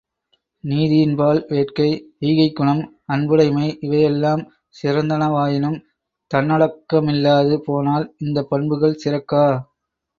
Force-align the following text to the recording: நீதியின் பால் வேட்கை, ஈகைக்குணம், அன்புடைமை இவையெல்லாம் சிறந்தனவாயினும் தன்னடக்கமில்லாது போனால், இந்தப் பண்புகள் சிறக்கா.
நீதியின் 0.63 1.13
பால் 1.15 1.45
வேட்கை, 1.49 1.87
ஈகைக்குணம், 2.21 2.81
அன்புடைமை 3.07 3.67
இவையெல்லாம் 3.81 4.43
சிறந்தனவாயினும் 4.75 5.79
தன்னடக்கமில்லாது 6.31 7.57
போனால், 7.63 8.07
இந்தப் 8.17 8.49
பண்புகள் 8.49 9.01
சிறக்கா. 9.03 9.45